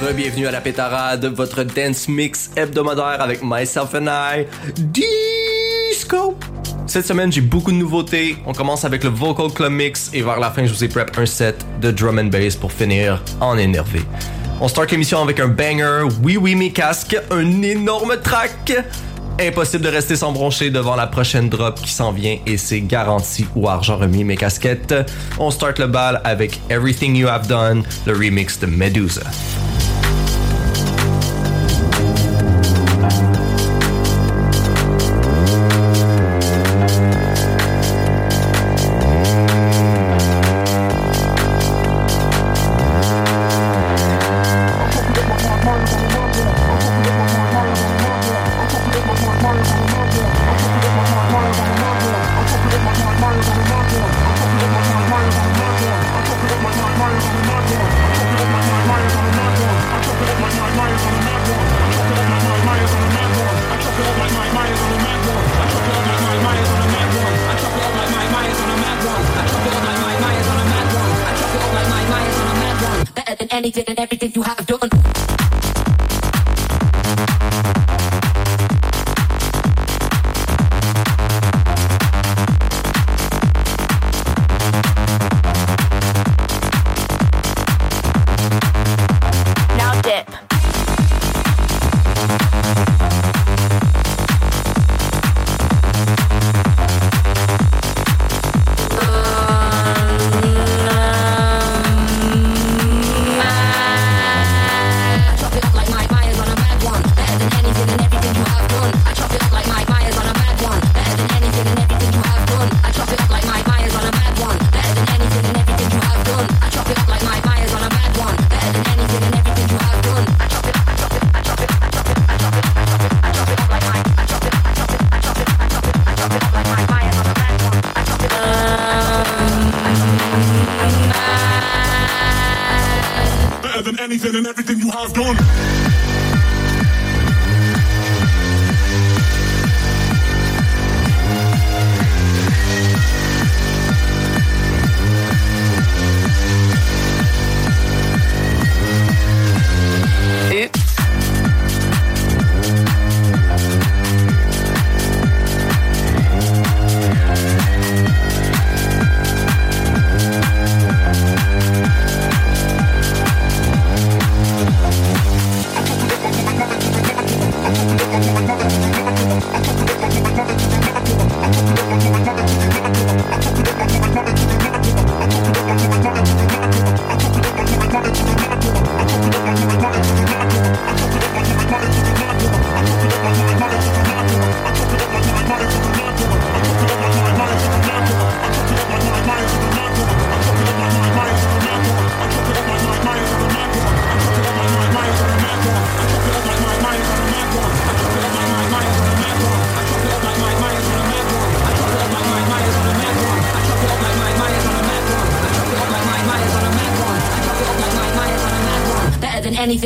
[0.00, 4.46] Bienvenue à la pétarade, votre dance mix hebdomadaire avec Myself and I,
[4.76, 6.36] Disco.
[6.86, 8.36] Cette semaine, j'ai beaucoup de nouveautés.
[8.44, 11.16] On commence avec le Vocal Club Mix et vers la fin, je vous ai prep
[11.16, 14.02] un set de drum and bass pour finir en énervé.
[14.60, 18.72] On start l'émission avec un banger, Oui Oui Mes Casques, un énorme track.
[19.40, 23.46] Impossible de rester sans broncher devant la prochaine drop qui s'en vient et c'est garanti
[23.56, 24.94] ou argent remis mes casquettes.
[25.38, 29.22] On start le bal avec Everything You Have Done, le remix de Medusa.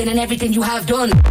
[0.08, 1.27] And everything you have done.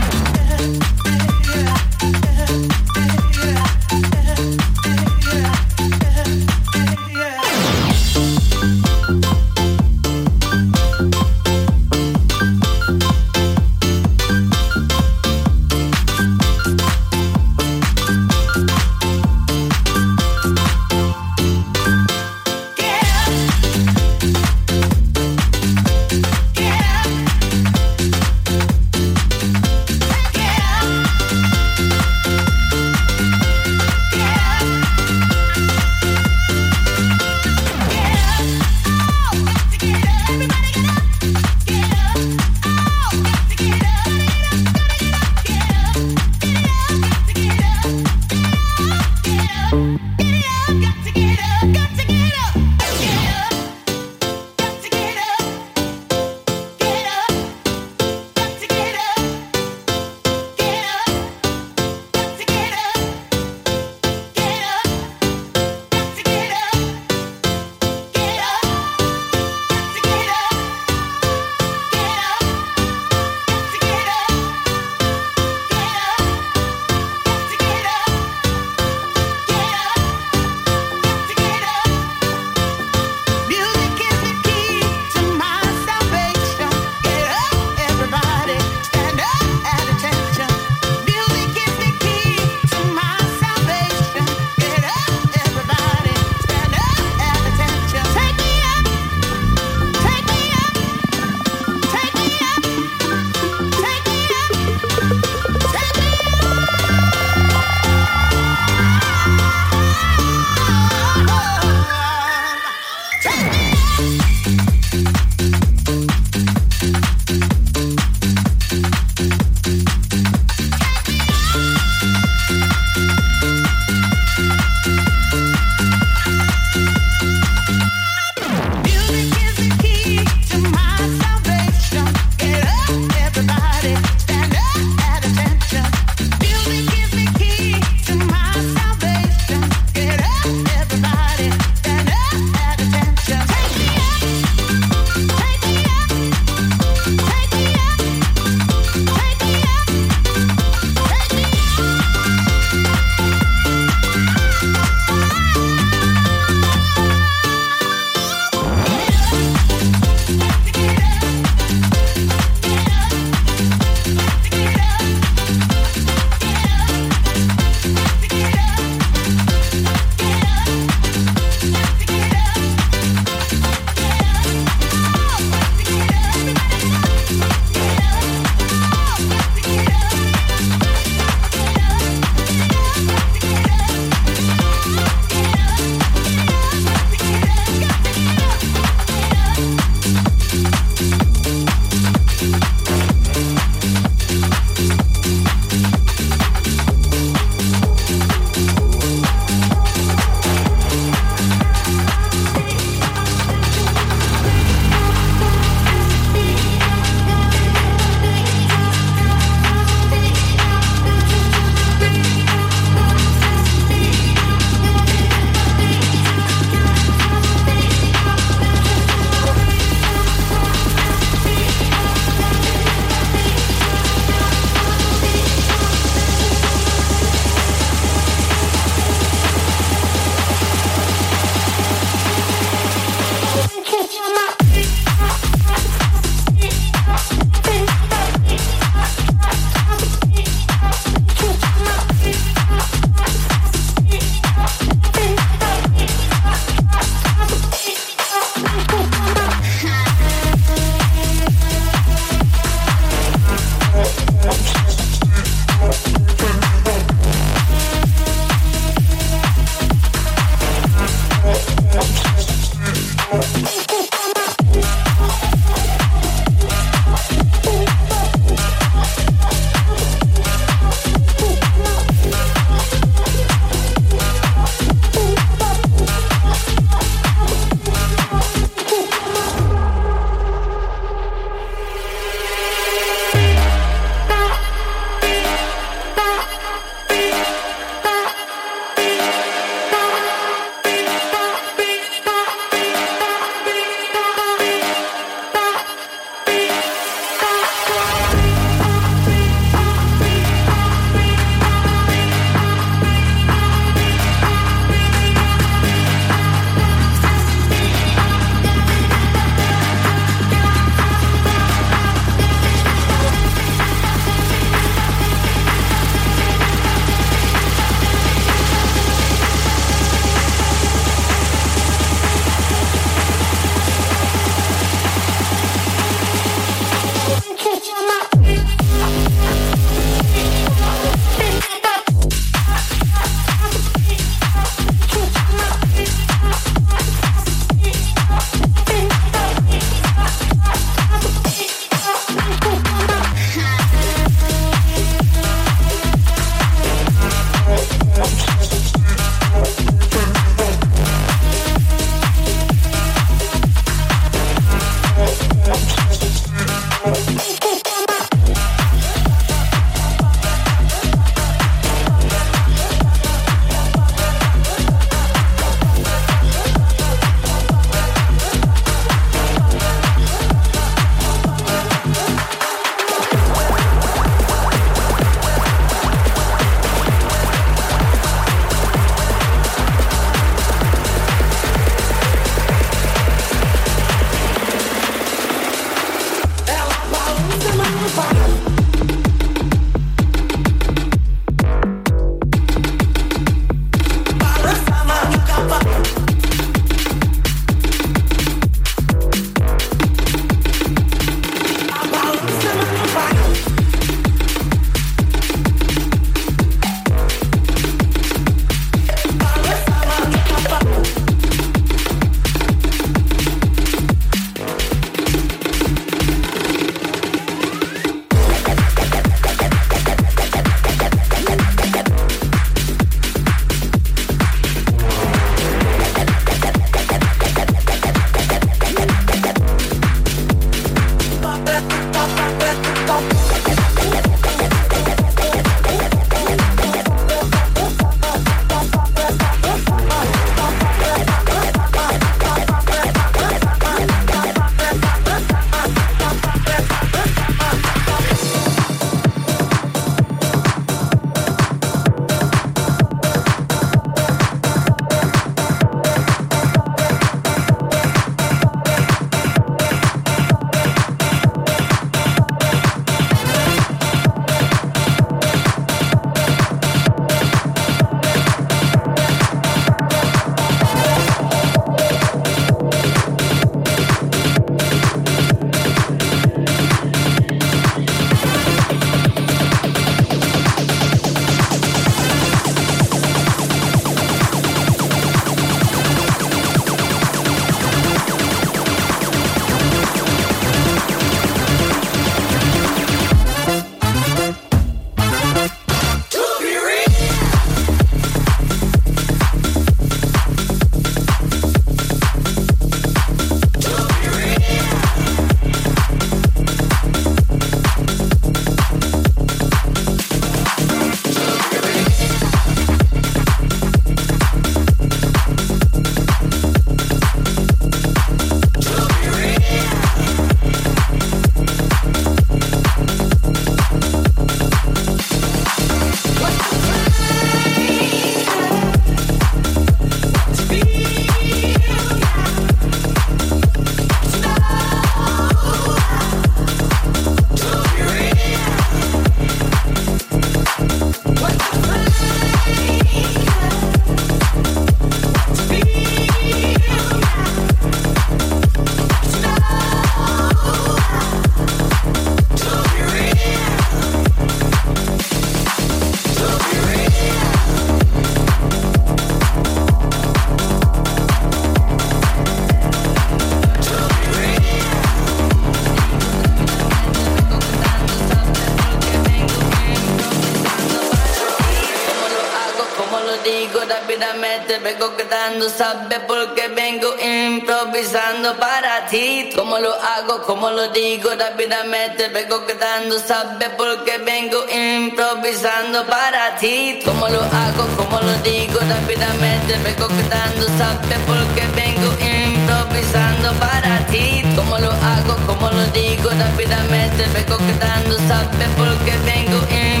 [574.83, 579.49] Vengo quedando, sabes porque vengo improvisando para ti.
[579.55, 586.99] Como lo hago, como lo digo rápidamente, vengo quedando, sabes porque vengo improvisando para ti.
[587.03, 594.43] Como lo hago, como lo digo rápidamente, vengo quedando, sabes porque vengo improvisando para ti.
[594.55, 600.00] Como lo hago, como lo digo rápidamente, vengo quedando, sabes porque vengo improvisando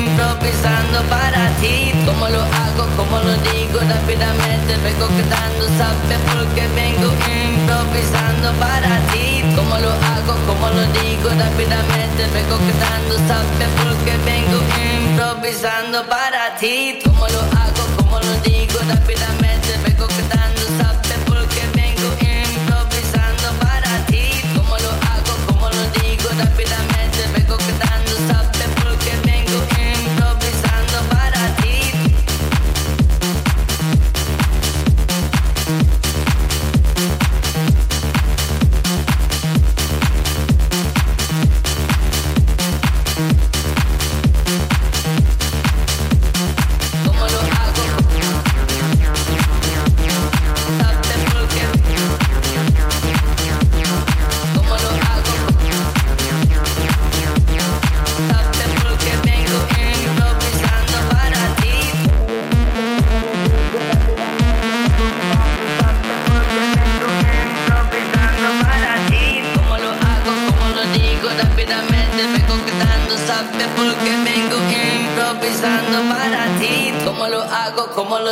[1.09, 1.91] para ti.
[2.05, 9.43] Como lo hago, como lo digo rápidamente, vengo quedando, sabes porque vengo improvisando para ti.
[9.55, 14.59] Como lo hago, como lo digo rápidamente, vengo quedando, sabes porque vengo
[14.93, 16.99] improvisando para ti.
[17.03, 19.70] Como lo hago, como lo digo rápidamente,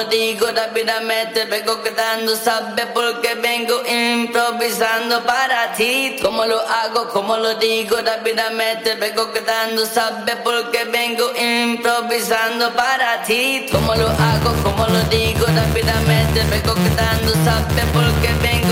[0.09, 6.17] digo rápidamente, vengo quedando, sabes por qué vengo improvisando para ti.
[6.21, 13.21] Como lo hago, como lo digo rápidamente, vengo quedando, sabes por qué vengo improvisando para
[13.23, 13.67] ti.
[13.71, 18.68] Como lo hago, como lo digo rápidamente, vengo quedando, sabes por qué vengo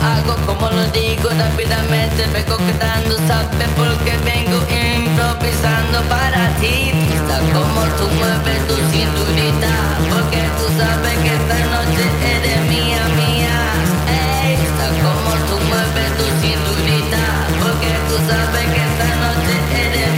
[0.00, 6.92] hago, como lo digo rápidamente, vengo quedando, sabes por qué vengo improvisando para ti.
[7.14, 9.72] Está como tú mueves tu cinturita,
[10.10, 13.56] porque tú sabes que esta noche eres mía, mía.
[14.54, 17.22] Está como tú mueves tu cinturita,
[17.62, 20.11] porque tú sabes que esta noche eres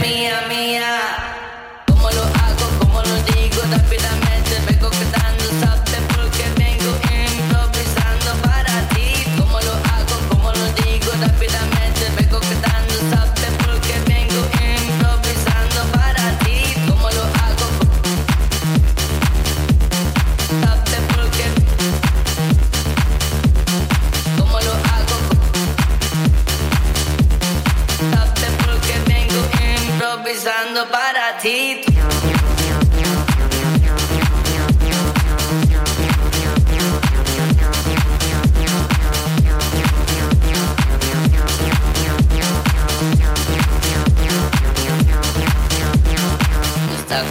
[30.83, 31.81] para ti.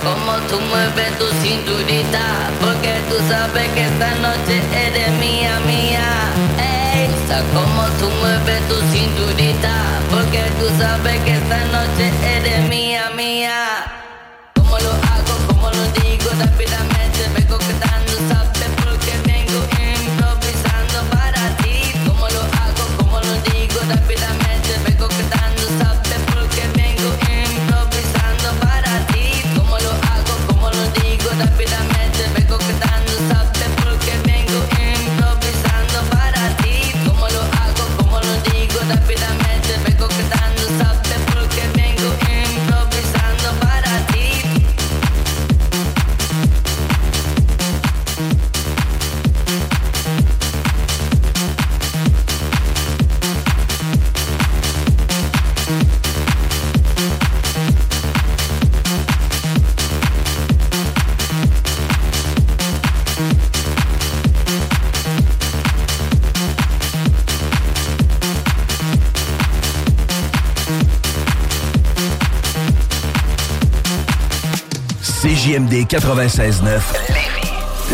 [0.03, 6.24] como tú mueves tu cinturita Porque tú sabes que esta noche eres mía, mía
[7.25, 9.73] gusta como tú mueves tu cinturita
[10.11, 14.04] Porque tú sabes que esta noche eres mía, mía
[75.85, 76.81] CJMD 96.9.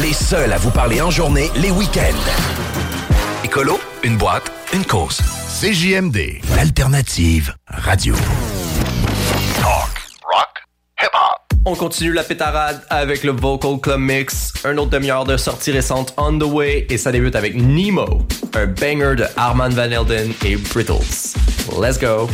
[0.01, 2.03] Les seuls à vous parler en journée, les week-ends.
[3.45, 5.19] Écolo, une boîte, une cause.
[5.61, 8.15] CJMD, l'alternative radio.
[9.61, 9.91] Talk,
[10.23, 10.49] rock,
[11.01, 11.61] hip-hop.
[11.65, 16.15] On continue la pétarade avec le Vocal Club Mix, un autre demi-heure de sortie récente
[16.17, 20.57] on the way et ça débute avec Nemo, un banger de Armand Van Helden et
[20.57, 21.35] Brittles.
[21.81, 22.29] Let's go!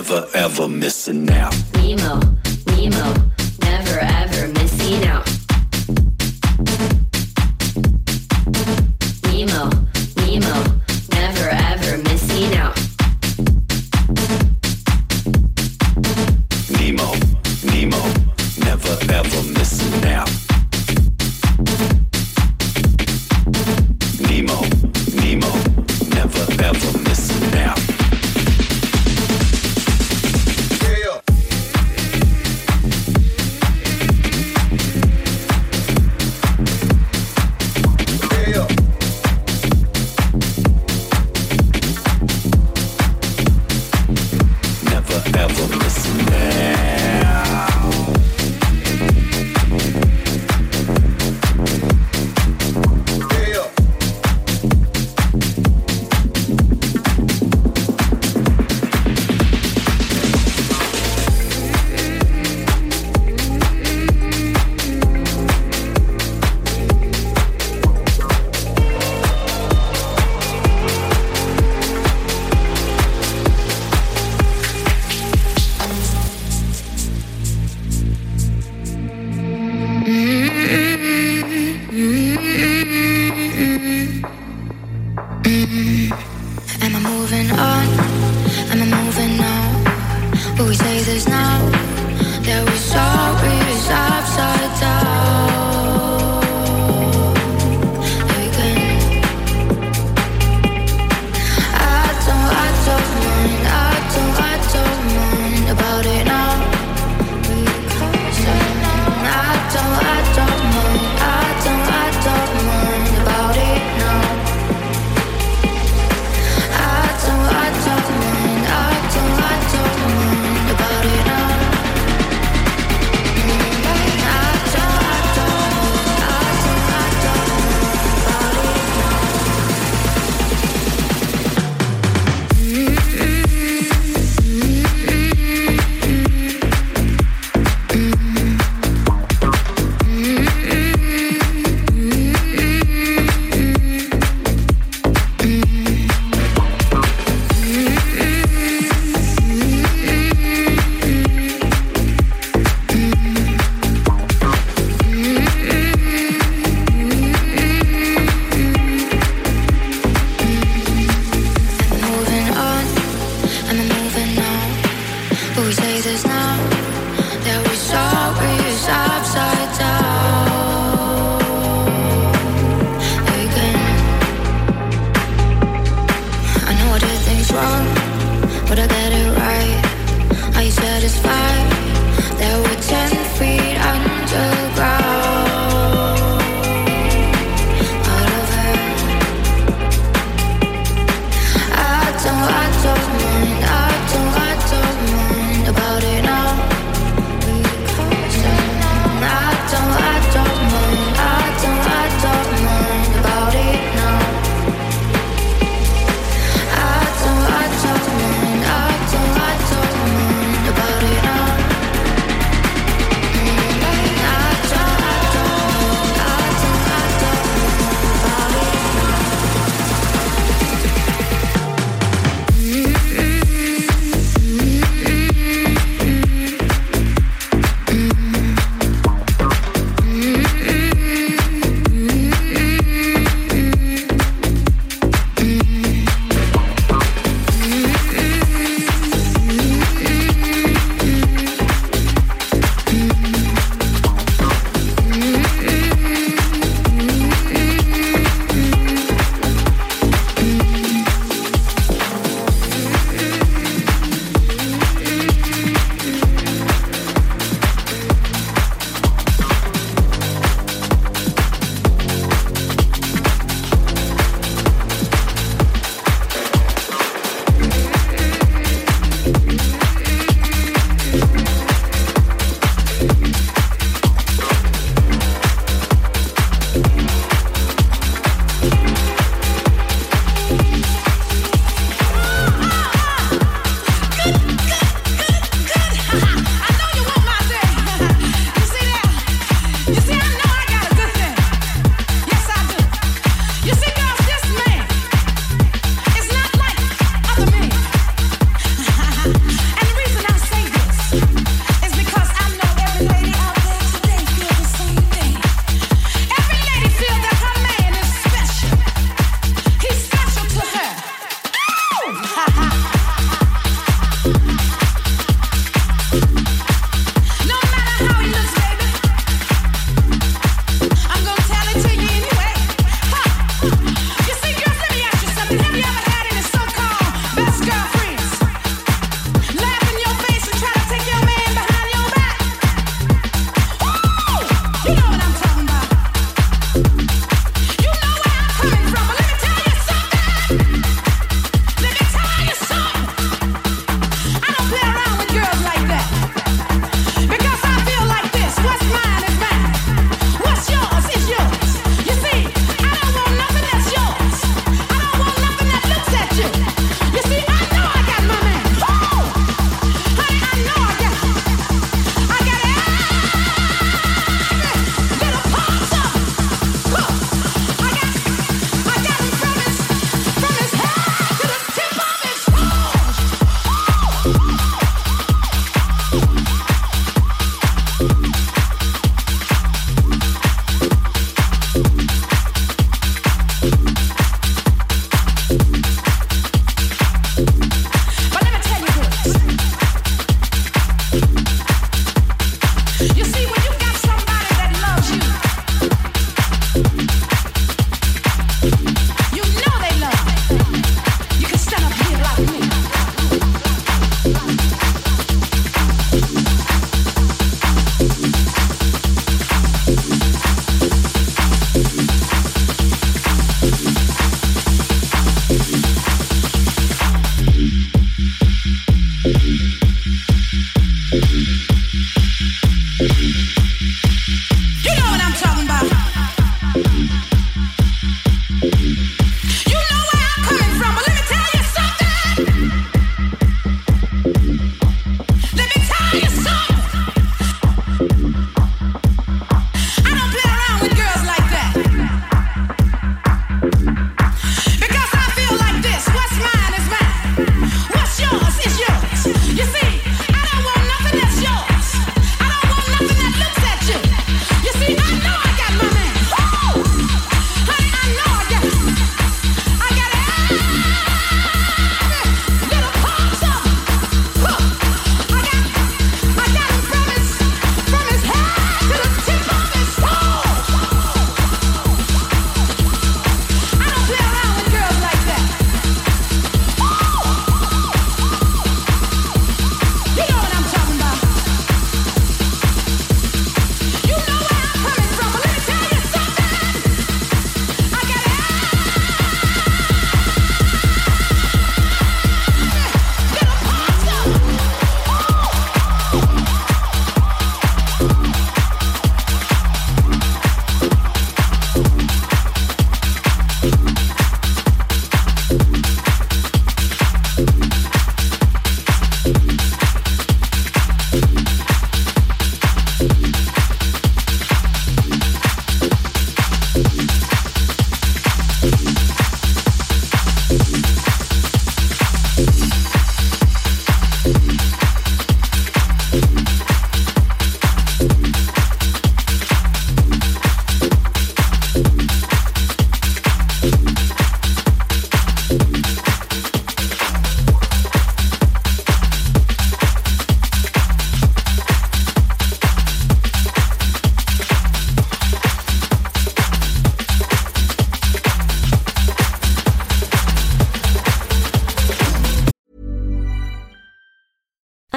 [0.00, 1.52] never ever miss a nap.
[1.74, 2.20] Nemo,
[2.68, 3.29] Nemo.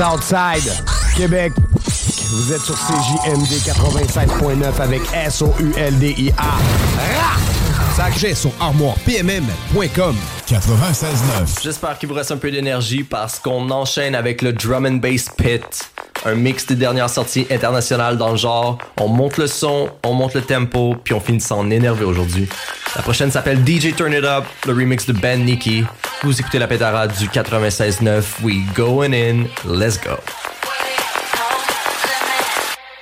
[0.00, 0.72] Southside,
[1.14, 1.52] Québec.
[2.30, 6.44] Vous êtes sur CJMD 96.9 avec S-O-U-L-D-I-A.
[7.94, 10.16] Sachez sur armoirepmm.com
[10.48, 11.62] 96.9.
[11.62, 15.26] J'espère qu'il vous reste un peu d'énergie parce qu'on enchaîne avec le Drum and Bass
[15.36, 15.90] Pit.
[16.24, 18.78] Un mix des dernières sorties internationales dans le genre.
[18.98, 22.48] On monte le son, on monte le tempo, puis on finit sans énerver aujourd'hui.
[22.96, 25.84] La prochaine s'appelle DJ Turn It Up, le remix de Ben Nicky.
[26.22, 28.42] Vous écoutez la pétarade du 96.9.
[28.42, 29.46] We going in.
[29.64, 30.18] Let's go.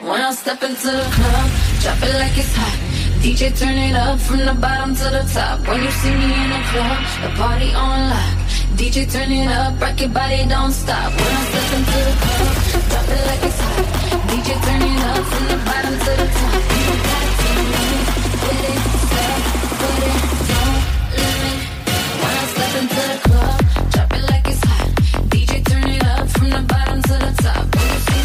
[0.01, 1.51] When I step into the club,
[1.83, 2.79] drop it like it's hot.
[3.21, 5.67] DJ turn it up from the bottom to the top.
[5.67, 8.39] When you see me in the club, the party on lock.
[8.77, 11.11] DJ turn it up, rock your body, don't stop.
[11.11, 12.55] When I step into the club,
[12.89, 13.85] drop it like it's hot.
[14.31, 16.78] DJ turn it up from the bottom to the top.
[23.91, 24.89] Drop it like it's hot.
[25.31, 28.18] DJ turn it up from the bottom to the top.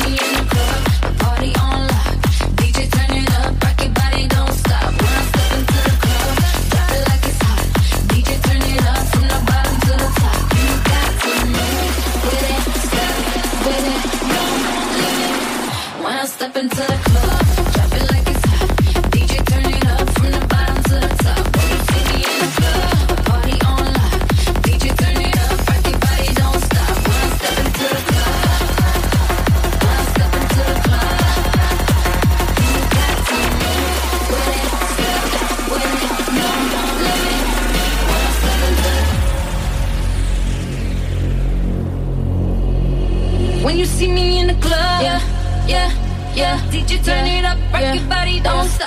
[46.94, 48.83] DJ turn it up, rock your body, don't stop.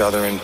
[0.00, 0.39] Each other and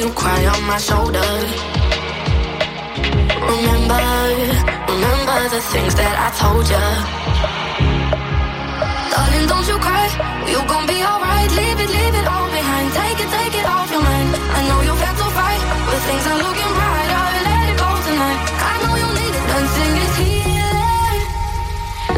[0.00, 1.28] you cry on my shoulder.
[3.52, 4.00] Remember,
[4.92, 6.86] remember the things that I told you.
[9.12, 10.06] Darling, don't you cry,
[10.52, 11.50] you gon' be alright.
[11.52, 12.86] Leave it, leave it all behind.
[12.96, 14.30] Take it, take it off your mind.
[14.56, 17.26] I know you've had to fight, but things are looking brighter.
[17.44, 18.40] Let it go tonight.
[18.72, 21.22] I know you need it, dancing is healing.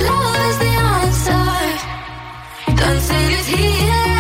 [0.07, 1.45] Love is the answer.
[2.79, 4.12] Dancing is healing.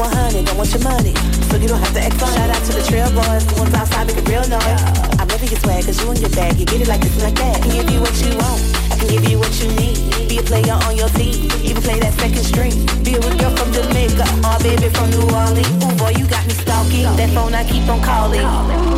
[0.00, 1.12] 100, don't want your money,
[1.52, 2.32] so you don't have to act funny.
[2.32, 4.80] Shout out to the trail boys, the ones outside making real noise.
[5.20, 7.24] I'm loving your swag, cause you in your bag, you get it like this and
[7.28, 7.56] like that.
[7.56, 10.00] I can give you what you want, I can give you what you need.
[10.28, 12.72] Be a player on your team, even play that second string.
[13.04, 15.68] Be a girl from Jamaica, or baby from New Orleans.
[15.84, 18.89] Ooh boy, you got me stalking, that phone I keep on calling.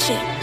[0.00, 0.39] 是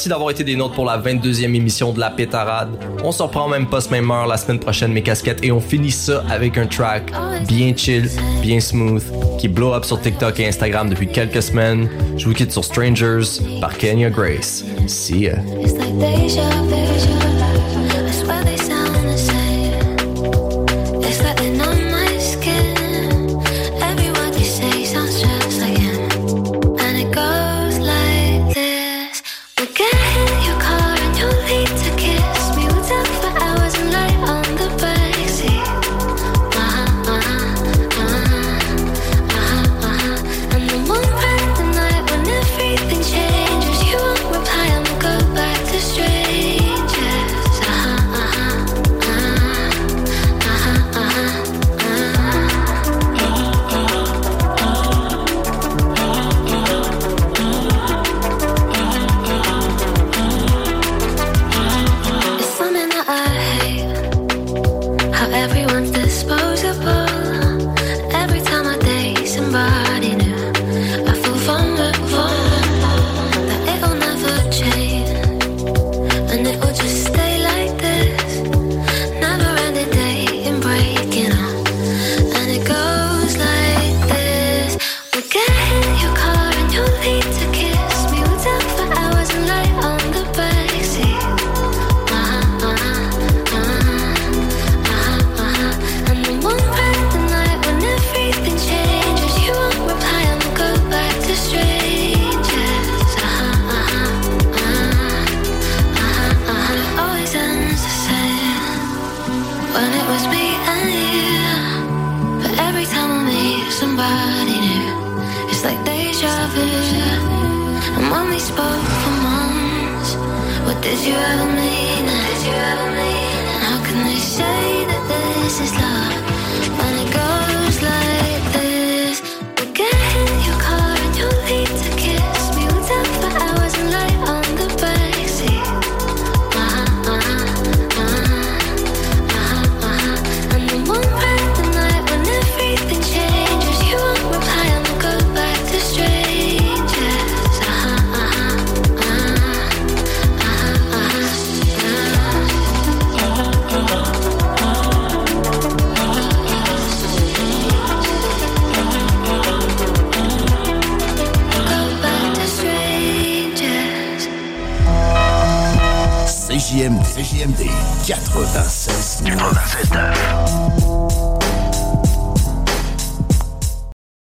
[0.00, 2.70] Merci d'avoir été des nôtres pour la 22e émission de La Pétarade.
[3.04, 5.90] On se reprend même poste, même heure la semaine prochaine, mes casquettes, et on finit
[5.90, 7.12] ça avec un track
[7.46, 8.08] bien chill,
[8.40, 9.04] bien smooth,
[9.36, 11.90] qui blow up sur TikTok et Instagram depuis quelques semaines.
[12.16, 14.64] Je vous quitte sur Strangers par Kenya Grace.
[14.86, 15.34] See ya.